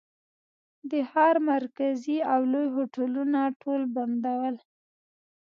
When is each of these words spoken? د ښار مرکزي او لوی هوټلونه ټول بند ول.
د 0.89 0.91
ښار 1.09 1.35
مرکزي 1.51 2.17
او 2.33 2.41
لوی 2.51 2.67
هوټلونه 2.75 3.39
ټول 3.61 3.81
بند 3.95 4.23
ول. 4.39 4.55